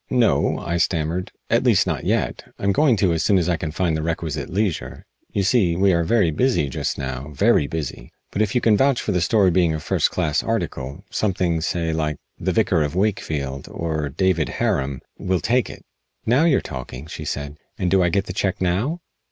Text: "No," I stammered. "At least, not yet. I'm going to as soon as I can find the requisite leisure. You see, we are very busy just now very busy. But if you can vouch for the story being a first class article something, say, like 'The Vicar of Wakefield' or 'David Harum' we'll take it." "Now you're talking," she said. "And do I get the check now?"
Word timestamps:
"No," 0.09 0.57
I 0.57 0.77
stammered. 0.77 1.31
"At 1.51 1.61
least, 1.63 1.85
not 1.85 2.05
yet. 2.05 2.45
I'm 2.57 2.71
going 2.71 2.95
to 2.97 3.13
as 3.13 3.21
soon 3.21 3.37
as 3.37 3.47
I 3.47 3.55
can 3.55 3.69
find 3.69 3.95
the 3.95 4.01
requisite 4.01 4.49
leisure. 4.49 5.05
You 5.31 5.43
see, 5.43 5.75
we 5.75 5.93
are 5.93 6.03
very 6.03 6.31
busy 6.31 6.69
just 6.69 6.97
now 6.97 7.27
very 7.35 7.67
busy. 7.67 8.11
But 8.31 8.41
if 8.41 8.55
you 8.55 8.61
can 8.61 8.75
vouch 8.75 8.99
for 8.99 9.11
the 9.11 9.21
story 9.21 9.51
being 9.51 9.75
a 9.75 9.79
first 9.79 10.09
class 10.09 10.41
article 10.41 11.03
something, 11.11 11.61
say, 11.61 11.93
like 11.93 12.17
'The 12.39 12.51
Vicar 12.51 12.81
of 12.81 12.95
Wakefield' 12.95 13.67
or 13.69 14.09
'David 14.09 14.49
Harum' 14.49 15.01
we'll 15.19 15.39
take 15.39 15.69
it." 15.69 15.83
"Now 16.25 16.45
you're 16.45 16.61
talking," 16.61 17.05
she 17.05 17.23
said. 17.23 17.57
"And 17.77 17.91
do 17.91 18.01
I 18.01 18.09
get 18.09 18.25
the 18.25 18.33
check 18.33 18.59
now?" 18.59 19.01